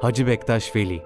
Hacı 0.00 0.26
Bektaş 0.26 0.76
Veli 0.76 1.02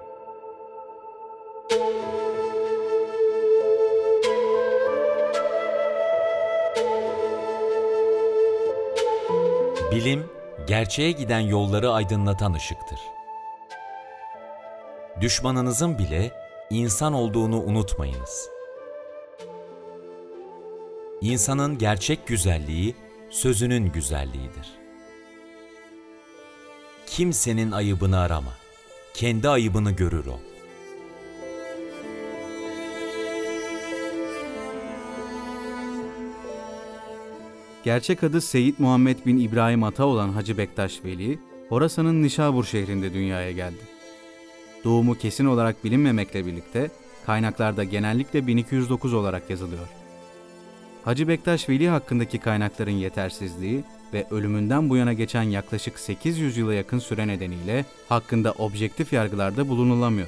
Bilim, 9.91 10.29
gerçeğe 10.67 11.11
giden 11.11 11.39
yolları 11.39 11.91
aydınlatan 11.91 12.53
ışıktır. 12.53 12.99
Düşmanınızın 15.21 15.97
bile 15.97 16.31
insan 16.69 17.13
olduğunu 17.13 17.63
unutmayınız. 17.63 18.49
İnsanın 21.21 21.77
gerçek 21.77 22.27
güzelliği 22.27 22.95
sözünün 23.29 23.91
güzelliğidir. 23.91 24.71
Kimsenin 27.07 27.71
ayıbını 27.71 28.19
arama. 28.19 28.64
Kendi 29.15 29.49
ayıbını 29.49 29.91
görür 29.91 30.25
o. 30.25 30.39
Gerçek 37.83 38.23
adı 38.23 38.41
Seyit 38.41 38.79
Muhammed 38.79 39.17
bin 39.25 39.37
İbrahim 39.37 39.83
Ata 39.83 40.05
olan 40.05 40.29
Hacı 40.29 40.57
Bektaş 40.57 41.03
Veli, 41.05 41.39
Horasan'ın 41.69 42.23
Nişabur 42.23 42.65
şehrinde 42.65 43.13
dünyaya 43.13 43.51
geldi. 43.51 43.81
Doğumu 44.83 45.15
kesin 45.15 45.45
olarak 45.45 45.83
bilinmemekle 45.83 46.45
birlikte 46.45 46.91
kaynaklarda 47.25 47.83
genellikle 47.83 48.47
1209 48.47 49.13
olarak 49.13 49.49
yazılıyor. 49.49 49.87
Hacı 51.03 51.27
Bektaş 51.27 51.69
Veli 51.69 51.89
hakkındaki 51.89 52.39
kaynakların 52.39 52.91
yetersizliği 52.91 53.83
ve 54.15 54.25
ölümünden 54.31 54.89
bu 54.89 54.97
yana 54.97 55.13
geçen 55.13 55.43
yaklaşık 55.43 55.99
800 55.99 56.57
yıla 56.57 56.73
yakın 56.73 56.99
süre 56.99 57.27
nedeniyle 57.27 57.85
hakkında 58.09 58.51
objektif 58.51 59.13
yargılarda 59.13 59.69
bulunulamıyor. 59.69 60.27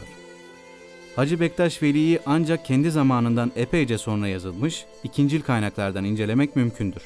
Hacı 1.15 1.39
Bektaş 1.39 1.83
Veli'yi 1.83 2.19
ancak 2.25 2.65
kendi 2.65 2.91
zamanından 2.91 3.51
epeyce 3.55 3.97
sonra 3.97 4.27
yazılmış 4.27 4.85
ikincil 5.03 5.41
kaynaklardan 5.41 6.05
incelemek 6.05 6.55
mümkündür. 6.55 7.01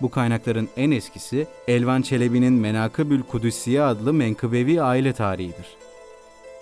Bu 0.00 0.10
kaynakların 0.10 0.68
en 0.76 0.90
eskisi 0.90 1.46
Elvan 1.68 2.02
Çelebi'nin 2.02 2.52
Menakıbül 2.52 3.22
Kudüsiye 3.22 3.82
adlı 3.82 4.12
menkıbevi 4.12 4.82
aile 4.82 5.12
tarihidir. 5.12 5.76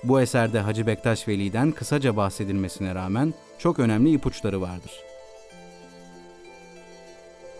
Bu 0.04 0.20
eserde 0.20 0.60
Hacı 0.60 0.86
Bektaş 0.86 1.28
Veli'den 1.28 1.72
kısaca 1.72 2.16
bahsedilmesine 2.16 2.94
rağmen 2.94 3.34
çok 3.58 3.78
önemli 3.78 4.12
ipuçları 4.12 4.60
vardır. 4.60 5.13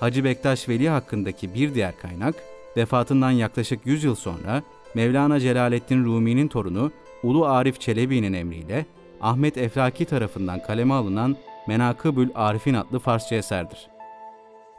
Hacı 0.05 0.25
Bektaş 0.25 0.69
Veli 0.69 0.89
hakkındaki 0.89 1.55
bir 1.55 1.75
diğer 1.75 1.99
kaynak, 1.99 2.35
vefatından 2.77 3.31
yaklaşık 3.31 3.87
100 3.87 4.05
yıl 4.05 4.15
sonra 4.15 4.63
Mevlana 4.95 5.41
Celaleddin 5.41 6.05
Rumi'nin 6.05 6.49
torunu 6.49 6.93
Ulu 7.23 7.47
Arif 7.47 7.81
Çelebi'nin 7.81 8.33
emriyle 8.33 8.87
Ahmet 9.21 9.59
Efraki 9.59 10.05
tarafından 10.05 10.63
kaleme 10.63 10.95
alınan 10.95 11.37
Menakıbül 11.69 12.29
Arif'in 12.35 12.75
adlı 12.75 12.99
Farsça 12.99 13.37
eserdir. 13.37 13.89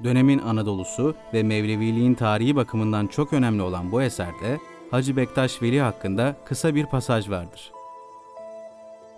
Dönemin 0.04 0.40
Anadolusu 0.40 1.16
ve 1.34 1.44
Mevleviliğin 1.44 2.14
tarihi 2.14 2.56
bakımından 2.56 3.08
çok 3.08 3.34
önemli 3.34 3.62
olan 3.62 3.92
bu 3.92 4.02
eserde 4.02 4.60
Hacı 4.92 5.18
Bektaş 5.18 5.62
Veli 5.62 5.82
hakkında 5.82 6.36
kısa 6.46 6.76
bir 6.76 6.86
pasaj 6.86 7.30
vardır. 7.30 7.72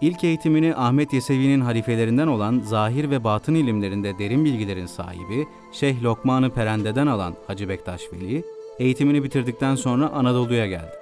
İlk 0.01 0.23
eğitimini 0.23 0.75
Ahmet 0.75 1.13
Yesevi'nin 1.13 1.61
halifelerinden 1.61 2.27
olan 2.27 2.59
zahir 2.59 3.09
ve 3.09 3.23
batın 3.23 3.55
ilimlerinde 3.55 4.19
derin 4.19 4.45
bilgilerin 4.45 4.85
sahibi 4.85 5.47
Şeyh 5.71 6.03
Lokman-ı 6.03 6.49
Perende'den 6.49 7.07
alan 7.07 7.33
Hacı 7.47 7.69
Bektaş 7.69 8.01
Veli, 8.13 8.43
eğitimini 8.79 9.23
bitirdikten 9.23 9.75
sonra 9.75 10.09
Anadolu'ya 10.09 10.67
geldi. 10.67 10.93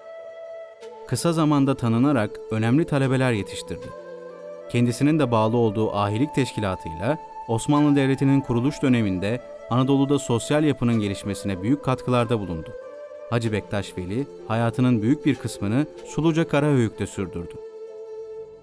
Kısa 1.08 1.34
zamanda 1.34 1.76
tanınarak 1.76 2.40
önemli 2.52 2.86
talebeler 2.86 3.32
yetiştirdi. 3.32 3.88
Kendisinin 4.72 5.20
de 5.20 5.32
bağlı 5.32 5.58
olduğu 5.58 5.96
ahilik 5.96 6.36
teşkilatıyla 6.36 7.18
Osmanlı 7.48 7.96
Devleti'nin 7.96 8.42
kuruluş 8.42 8.82
döneminde 8.82 9.42
Anadolu'da 9.70 10.20
sosyal 10.20 10.64
yapının 10.64 11.00
gelişmesine 11.00 11.62
büyük 11.62 11.84
katkılarda 11.84 12.40
bulundu. 12.40 12.70
Hacı 13.30 13.52
Bektaş 13.52 13.98
Veli 13.98 14.28
hayatının 14.48 15.02
büyük 15.02 15.26
bir 15.26 15.36
kısmını 15.36 15.86
Suluca 16.06 16.48
Karahöyük'te 16.48 17.08
sürdürdü. 17.08 17.65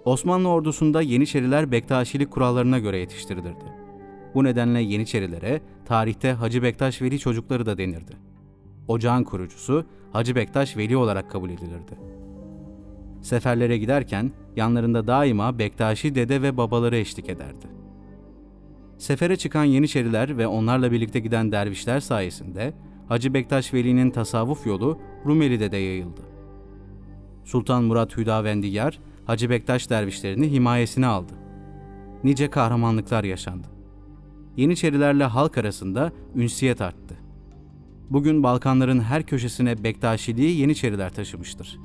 Osmanlı 0.04 0.48
ordusunda 0.48 1.02
Yeniçeriler 1.02 1.72
Bektaşilik 1.72 2.30
kurallarına 2.30 2.78
göre 2.78 2.98
yetiştirilirdi. 2.98 3.64
Bu 4.34 4.44
nedenle 4.44 4.80
Yeniçerilere 4.80 5.60
tarihte 5.84 6.32
Hacı 6.32 6.62
Bektaş 6.62 7.02
Veli 7.02 7.18
çocukları 7.18 7.66
da 7.66 7.78
denirdi. 7.78 8.12
Ocağın 8.88 9.24
kurucusu 9.24 9.86
Hacı 10.12 10.36
Bektaş 10.36 10.76
Veli 10.76 10.96
olarak 10.96 11.30
kabul 11.30 11.50
edilirdi. 11.50 11.98
Seferlere 13.22 13.78
giderken 13.78 14.32
yanlarında 14.56 15.06
daima 15.06 15.58
Bektaşi 15.58 16.14
dede 16.14 16.42
ve 16.42 16.56
babaları 16.56 16.96
eşlik 16.96 17.28
ederdi. 17.28 17.66
Sefere 18.98 19.36
çıkan 19.36 19.64
Yeniçeriler 19.64 20.38
ve 20.38 20.46
onlarla 20.46 20.92
birlikte 20.92 21.20
giden 21.20 21.52
dervişler 21.52 22.00
sayesinde 22.00 22.74
Hacı 23.08 23.34
Bektaş 23.34 23.74
Veli'nin 23.74 24.10
tasavvuf 24.10 24.66
yolu 24.66 24.98
Rumeli'de 25.26 25.72
de 25.72 25.76
yayıldı. 25.76 26.20
Sultan 27.44 27.84
Murat 27.84 28.16
Hüdavendigar, 28.16 28.98
Hacı 29.26 29.50
Bektaş 29.50 29.90
dervişlerini 29.90 30.52
himayesine 30.52 31.06
aldı. 31.06 31.32
Nice 32.24 32.50
kahramanlıklar 32.50 33.24
yaşandı. 33.24 33.68
Yeniçerilerle 34.56 35.24
halk 35.24 35.58
arasında 35.58 36.12
ünsiyet 36.36 36.80
arttı. 36.80 37.14
Bugün 38.10 38.42
Balkanların 38.42 39.00
her 39.00 39.22
köşesine 39.22 39.84
Bektaşiliği 39.84 40.60
Yeniçeriler 40.60 41.12
taşımıştır. 41.12 41.78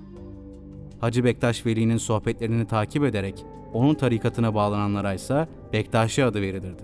Hacı 0.99 1.23
Bektaş 1.23 1.65
Veli'nin 1.65 1.97
sohbetlerini 1.97 2.67
takip 2.67 3.03
ederek 3.03 3.45
onun 3.73 3.95
tarikatına 3.95 4.53
bağlananlara 4.53 5.13
ise 5.13 5.47
Bektaşi 5.73 6.25
adı 6.25 6.41
verilirdi. 6.41 6.83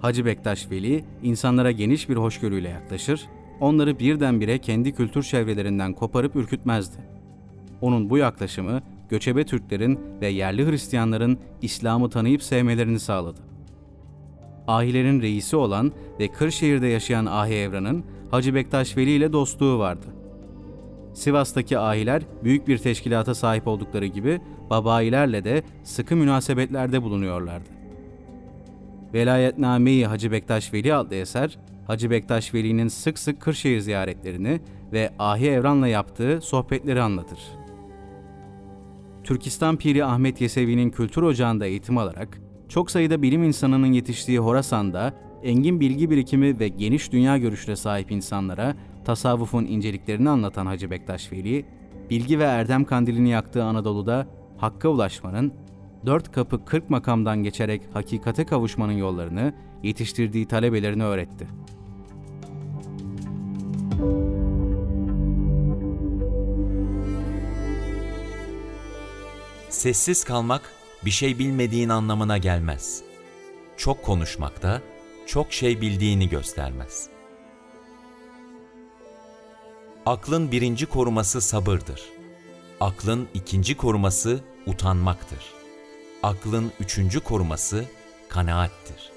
Hacı 0.00 0.24
Bektaş 0.24 0.70
Veli 0.70 1.04
insanlara 1.22 1.70
geniş 1.70 2.08
bir 2.08 2.16
hoşgörüyle 2.16 2.68
yaklaşır, 2.68 3.26
onları 3.60 3.98
birdenbire 3.98 4.58
kendi 4.58 4.92
kültür 4.92 5.22
çevrelerinden 5.22 5.92
koparıp 5.92 6.36
ürkütmezdi. 6.36 6.98
Onun 7.80 8.10
bu 8.10 8.18
yaklaşımı 8.18 8.82
göçebe 9.12 9.44
Türklerin 9.44 10.00
ve 10.20 10.28
yerli 10.28 10.70
Hristiyanların 10.70 11.38
İslam'ı 11.62 12.10
tanıyıp 12.10 12.42
sevmelerini 12.42 13.00
sağladı. 13.00 13.40
Ahilerin 14.66 15.22
reisi 15.22 15.56
olan 15.56 15.92
ve 16.20 16.28
Kırşehir'de 16.28 16.86
yaşayan 16.86 17.26
Ahi 17.26 17.54
Evran'ın 17.54 18.04
Hacı 18.30 18.54
Bektaş 18.54 18.96
Veli 18.96 19.10
ile 19.10 19.32
dostluğu 19.32 19.78
vardı. 19.78 20.06
Sivas'taki 21.14 21.78
ahiler 21.78 22.22
büyük 22.44 22.68
bir 22.68 22.78
teşkilata 22.78 23.34
sahip 23.34 23.68
oldukları 23.68 24.06
gibi 24.06 24.40
babailerle 24.70 25.44
de 25.44 25.62
sıkı 25.84 26.16
münasebetlerde 26.16 27.02
bulunuyorlardı. 27.02 27.68
Velayetname-i 29.14 30.06
Hacı 30.06 30.32
Bektaş 30.32 30.72
Veli 30.72 30.94
adlı 30.94 31.14
eser, 31.14 31.58
Hacı 31.86 32.10
Bektaş 32.10 32.54
Veli'nin 32.54 32.88
sık 32.88 33.18
sık 33.18 33.40
Kırşehir 33.40 33.80
ziyaretlerini 33.80 34.60
ve 34.92 35.10
Ahi 35.18 35.48
Evran'la 35.48 35.88
yaptığı 35.88 36.40
sohbetleri 36.40 37.02
anlatır. 37.02 37.61
Türkistan 39.24 39.76
Piri 39.76 40.04
Ahmet 40.04 40.40
Yesevi'nin 40.40 40.90
kültür 40.90 41.22
ocağında 41.22 41.66
eğitim 41.66 41.98
alarak, 41.98 42.40
çok 42.68 42.90
sayıda 42.90 43.22
bilim 43.22 43.42
insanının 43.42 43.92
yetiştiği 43.92 44.38
Horasan'da 44.38 45.14
engin 45.42 45.80
bilgi 45.80 46.10
birikimi 46.10 46.60
ve 46.60 46.68
geniş 46.68 47.12
dünya 47.12 47.38
görüşüne 47.38 47.76
sahip 47.76 48.10
insanlara 48.10 48.74
tasavvufun 49.04 49.64
inceliklerini 49.64 50.30
anlatan 50.30 50.66
Hacı 50.66 50.90
Bektaş 50.90 51.32
Veli, 51.32 51.64
bilgi 52.10 52.38
ve 52.38 52.44
erdem 52.44 52.84
kandilini 52.84 53.28
yaktığı 53.28 53.64
Anadolu'da 53.64 54.26
hakka 54.56 54.88
ulaşmanın, 54.88 55.52
dört 56.06 56.32
kapı 56.32 56.64
kırk 56.64 56.90
makamdan 56.90 57.42
geçerek 57.42 57.82
hakikate 57.92 58.46
kavuşmanın 58.46 58.92
yollarını 58.92 59.54
yetiştirdiği 59.82 60.46
talebelerine 60.46 61.04
öğretti. 61.04 61.46
Sessiz 69.72 70.24
kalmak 70.24 70.72
bir 71.04 71.10
şey 71.10 71.38
bilmediğin 71.38 71.88
anlamına 71.88 72.38
gelmez. 72.38 73.02
Çok 73.76 74.02
konuşmak 74.02 74.62
da 74.62 74.82
çok 75.26 75.52
şey 75.52 75.80
bildiğini 75.80 76.28
göstermez. 76.28 77.08
Aklın 80.06 80.52
birinci 80.52 80.86
koruması 80.86 81.40
sabırdır. 81.40 82.02
Aklın 82.80 83.28
ikinci 83.34 83.76
koruması 83.76 84.40
utanmaktır. 84.66 85.44
Aklın 86.22 86.72
üçüncü 86.80 87.20
koruması 87.20 87.84
kanaattir. 88.28 89.12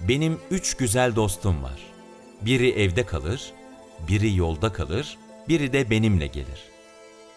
Benim 0.00 0.40
üç 0.50 0.74
güzel 0.76 1.16
dostum 1.16 1.62
var. 1.62 1.80
Biri 2.40 2.70
evde 2.70 3.06
kalır, 3.06 3.52
biri 4.08 4.36
yolda 4.36 4.72
kalır, 4.72 5.18
biri 5.48 5.72
de 5.72 5.90
benimle 5.90 6.26
gelir. 6.26 6.71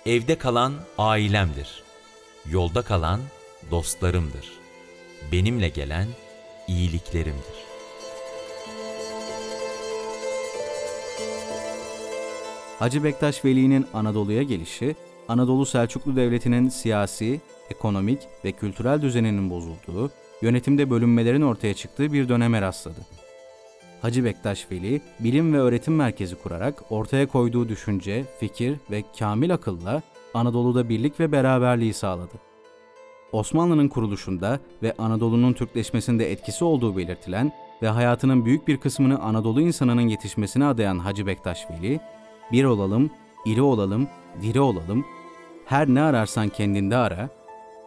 Evde 0.05 0.37
kalan 0.37 0.73
ailemdir. 0.97 1.83
Yolda 2.51 2.81
kalan 2.81 3.19
dostlarımdır. 3.71 4.51
Benimle 5.31 5.69
gelen 5.69 6.07
iyiliklerimdir. 6.67 7.65
Hacı 12.79 13.03
Bektaş 13.03 13.45
Veli'nin 13.45 13.85
Anadolu'ya 13.93 14.43
gelişi, 14.43 14.95
Anadolu 15.27 15.65
Selçuklu 15.65 16.15
Devleti'nin 16.15 16.69
siyasi, 16.69 17.41
ekonomik 17.69 18.19
ve 18.45 18.51
kültürel 18.51 19.01
düzeninin 19.01 19.49
bozulduğu, 19.49 20.11
yönetimde 20.41 20.89
bölünmelerin 20.89 21.41
ortaya 21.41 21.73
çıktığı 21.73 22.13
bir 22.13 22.29
döneme 22.29 22.61
rastladı. 22.61 22.99
Hacı 24.05 24.25
Bektaş 24.25 24.71
Veli, 24.71 25.01
bilim 25.19 25.53
ve 25.53 25.59
öğretim 25.59 25.95
merkezi 25.95 26.35
kurarak 26.35 26.91
ortaya 26.91 27.27
koyduğu 27.27 27.69
düşünce, 27.69 28.25
fikir 28.39 28.77
ve 28.91 29.03
kamil 29.19 29.53
akılla 29.53 30.01
Anadolu'da 30.33 30.89
birlik 30.89 31.19
ve 31.19 31.31
beraberliği 31.31 31.93
sağladı. 31.93 32.33
Osmanlı'nın 33.31 33.87
kuruluşunda 33.87 34.59
ve 34.83 34.93
Anadolu'nun 34.97 35.53
Türkleşmesinde 35.53 36.31
etkisi 36.31 36.65
olduğu 36.65 36.97
belirtilen 36.97 37.51
ve 37.81 37.87
hayatının 37.87 38.45
büyük 38.45 38.67
bir 38.67 38.77
kısmını 38.77 39.19
Anadolu 39.19 39.61
insanının 39.61 40.07
yetişmesine 40.07 40.65
adayan 40.65 40.99
Hacı 40.99 41.27
Bektaş 41.27 41.67
Veli, 41.69 41.99
bir 42.51 42.63
olalım, 42.63 43.09
iri 43.45 43.61
olalım, 43.61 44.07
diri 44.41 44.59
olalım, 44.59 45.05
her 45.65 45.87
ne 45.87 46.01
ararsan 46.01 46.49
kendinde 46.49 46.95
ara, 46.95 47.29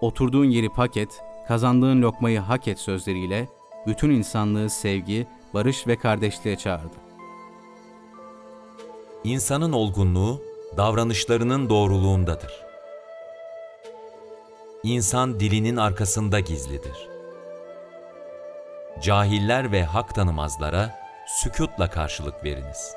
oturduğun 0.01 0.45
yeri 0.45 0.69
paket, 0.69 1.21
kazandığın 1.49 2.03
lokmayı 2.03 2.41
hak 2.41 2.69
et 2.69 2.79
sözleriyle 2.79 3.49
bütün 3.87 4.11
insanlığı 4.11 4.71
sevgi, 4.71 5.27
barış 5.55 5.87
ve 5.87 5.97
kardeşliğe 5.97 6.57
çağırdı. 6.57 6.97
İnsanın 9.25 9.73
olgunluğu 9.73 10.43
davranışlarının 10.77 11.69
doğruluğundadır. 11.69 12.53
İnsan 14.83 15.41
dilinin 15.41 15.77
arkasında 15.77 16.41
gizlidir. 16.41 17.09
Cahiller 19.03 19.73
ve 19.73 19.85
hak 19.85 20.15
tanımazlara 20.15 20.95
sükutla 21.27 21.91
karşılık 21.91 22.45
veriniz. 22.45 22.95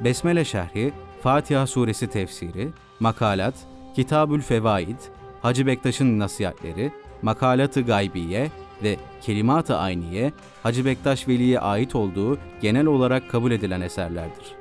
Besmele 0.00 0.44
şerhi, 0.44 0.92
Fatiha 1.22 1.66
suresi 1.66 2.06
tefsiri, 2.06 2.68
makalat, 3.00 3.54
Kitabül 3.96 4.40
Fevaid, 4.40 4.98
Hacı 5.42 5.66
Bektaş'ın 5.66 6.18
nasihatleri, 6.18 6.92
Makalat-ı 7.22 7.80
Gaybiye 7.80 8.50
ve 8.82 8.96
Kelimat-ı 9.22 9.76
Ayniye, 9.76 10.32
Hacı 10.62 10.84
Bektaş 10.84 11.28
Veli'ye 11.28 11.60
ait 11.60 11.94
olduğu 11.94 12.38
genel 12.60 12.86
olarak 12.86 13.30
kabul 13.30 13.50
edilen 13.50 13.80
eserlerdir. 13.80 14.58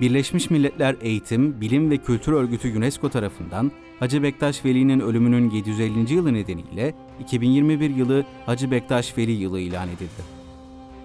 Birleşmiş 0.00 0.50
Milletler 0.50 0.96
Eğitim, 1.00 1.60
Bilim 1.60 1.90
ve 1.90 1.96
Kültür 1.96 2.32
Örgütü 2.32 2.76
UNESCO 2.78 3.08
tarafından 3.08 3.72
Hacı 3.98 4.22
Bektaş 4.22 4.64
Veli'nin 4.64 5.00
ölümünün 5.00 5.50
750. 5.50 6.14
yılı 6.14 6.34
nedeniyle 6.34 6.94
2021 7.20 7.90
yılı 7.90 8.24
Hacı 8.46 8.70
Bektaş 8.70 9.18
Veli 9.18 9.32
yılı 9.32 9.60
ilan 9.60 9.88
edildi. 9.88 10.35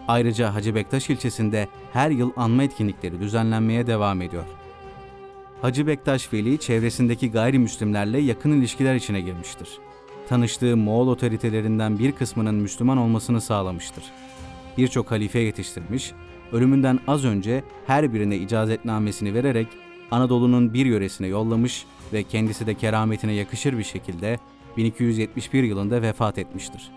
Ayrıca 0.07 0.55
Hacı 0.55 0.75
Bektaş 0.75 1.09
ilçesinde 1.09 1.67
her 1.93 2.09
yıl 2.09 2.31
anma 2.35 2.63
etkinlikleri 2.63 3.19
düzenlenmeye 3.19 3.87
devam 3.87 4.21
ediyor. 4.21 4.43
Hacı 5.61 5.87
Bektaş 5.87 6.33
Veli 6.33 6.57
çevresindeki 6.57 7.31
gayrimüslimlerle 7.31 8.19
yakın 8.19 8.51
ilişkiler 8.51 8.95
içine 8.95 9.21
girmiştir. 9.21 9.69
Tanıştığı 10.29 10.77
Moğol 10.77 11.07
otoritelerinden 11.07 11.99
bir 11.99 12.11
kısmının 12.11 12.55
Müslüman 12.55 12.97
olmasını 12.97 13.41
sağlamıştır. 13.41 14.03
Birçok 14.77 15.11
halife 15.11 15.39
yetiştirmiş, 15.39 16.11
ölümünden 16.51 16.99
az 17.07 17.25
önce 17.25 17.63
her 17.87 18.13
birine 18.13 18.37
icazetnamesini 18.37 19.33
vererek 19.33 19.67
Anadolu'nun 20.11 20.73
bir 20.73 20.85
yöresine 20.85 21.27
yollamış 21.27 21.85
ve 22.13 22.23
kendisi 22.23 22.67
de 22.67 22.73
kerametine 22.73 23.33
yakışır 23.33 23.77
bir 23.77 23.83
şekilde 23.83 24.39
1271 24.77 25.63
yılında 25.63 26.01
vefat 26.01 26.37
etmiştir. 26.37 26.91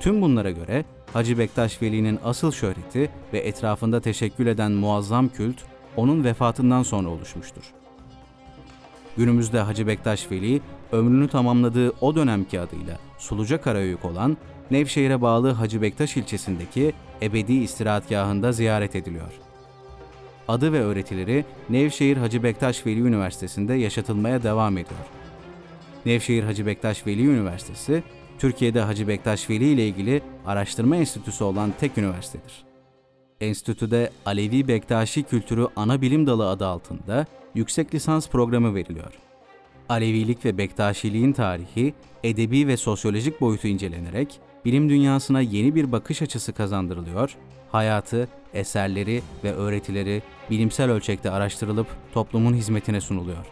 Tüm 0.00 0.22
bunlara 0.22 0.50
göre 0.50 0.84
Hacı 1.16 1.38
Bektaş 1.38 1.82
Veli'nin 1.82 2.18
asıl 2.24 2.52
şöhreti 2.52 3.10
ve 3.32 3.38
etrafında 3.38 4.00
teşekkül 4.00 4.46
eden 4.46 4.72
muazzam 4.72 5.28
kült 5.28 5.56
onun 5.96 6.24
vefatından 6.24 6.82
sonra 6.82 7.08
oluşmuştur. 7.08 7.62
Günümüzde 9.16 9.60
Hacı 9.60 9.86
Bektaş 9.86 10.30
Veli, 10.30 10.60
ömrünü 10.92 11.28
tamamladığı 11.28 11.90
o 11.90 12.14
dönemki 12.16 12.60
adıyla 12.60 12.98
Suluca 13.18 13.60
Karayük 13.60 14.04
olan 14.04 14.36
Nevşehir'e 14.70 15.20
bağlı 15.20 15.50
Hacı 15.50 15.82
Bektaş 15.82 16.16
ilçesindeki 16.16 16.92
ebedi 17.22 17.52
istirahatgahında 17.52 18.52
ziyaret 18.52 18.96
ediliyor. 18.96 19.32
Adı 20.48 20.72
ve 20.72 20.80
öğretileri 20.80 21.44
Nevşehir 21.68 22.16
Hacı 22.16 22.42
Bektaş 22.42 22.86
Veli 22.86 23.00
Üniversitesi'nde 23.00 23.74
yaşatılmaya 23.74 24.42
devam 24.42 24.78
ediyor. 24.78 25.06
Nevşehir 26.06 26.44
Hacı 26.44 26.66
Bektaş 26.66 27.06
Veli 27.06 27.26
Üniversitesi, 27.26 28.02
Türkiye'de 28.38 28.80
Hacı 28.80 29.08
Bektaş 29.08 29.50
Veli 29.50 29.64
ile 29.64 29.88
ilgili 29.88 30.22
araştırma 30.46 30.96
enstitüsü 30.96 31.44
olan 31.44 31.72
tek 31.80 31.98
üniversitedir. 31.98 32.64
Enstitüde 33.40 34.10
Alevi 34.26 34.68
Bektaşi 34.68 35.22
Kültürü 35.22 35.68
Ana 35.76 36.02
Bilim 36.02 36.26
Dalı 36.26 36.48
adı 36.48 36.66
altında 36.66 37.26
yüksek 37.54 37.94
lisans 37.94 38.28
programı 38.28 38.74
veriliyor. 38.74 39.12
Alevilik 39.88 40.44
ve 40.44 40.58
Bektaşiliğin 40.58 41.32
tarihi, 41.32 41.94
edebi 42.24 42.66
ve 42.66 42.76
sosyolojik 42.76 43.40
boyutu 43.40 43.68
incelenerek 43.68 44.40
bilim 44.64 44.88
dünyasına 44.88 45.40
yeni 45.40 45.74
bir 45.74 45.92
bakış 45.92 46.22
açısı 46.22 46.52
kazandırılıyor, 46.52 47.36
hayatı, 47.72 48.28
eserleri 48.54 49.22
ve 49.44 49.52
öğretileri 49.52 50.22
bilimsel 50.50 50.90
ölçekte 50.90 51.30
araştırılıp 51.30 51.86
toplumun 52.14 52.54
hizmetine 52.54 53.00
sunuluyor. 53.00 53.46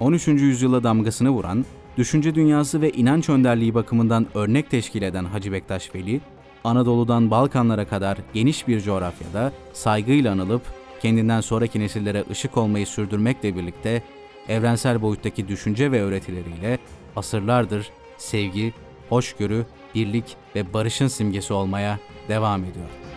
13. 0.00 0.28
yüzyıla 0.28 0.82
damgasını 0.82 1.30
vuran, 1.30 1.64
düşünce 1.98 2.34
dünyası 2.34 2.80
ve 2.80 2.90
inanç 2.90 3.28
önderliği 3.28 3.74
bakımından 3.74 4.26
örnek 4.34 4.70
teşkil 4.70 5.02
eden 5.02 5.24
Hacı 5.24 5.52
Bektaş 5.52 5.94
Veli, 5.94 6.20
Anadolu'dan 6.64 7.30
Balkanlara 7.30 7.88
kadar 7.88 8.18
geniş 8.34 8.68
bir 8.68 8.80
coğrafyada 8.80 9.52
saygıyla 9.72 10.32
anılıp 10.32 10.62
kendinden 11.02 11.40
sonraki 11.40 11.80
nesillere 11.80 12.24
ışık 12.30 12.56
olmayı 12.56 12.86
sürdürmekle 12.86 13.56
birlikte 13.56 14.02
evrensel 14.48 15.02
boyuttaki 15.02 15.48
düşünce 15.48 15.92
ve 15.92 16.02
öğretileriyle 16.02 16.78
asırlardır 17.16 17.90
sevgi, 18.18 18.74
hoşgörü, 19.08 19.66
birlik 19.94 20.36
ve 20.56 20.72
barışın 20.74 21.08
simgesi 21.08 21.52
olmaya 21.52 21.98
devam 22.28 22.64
ediyor. 22.64 23.07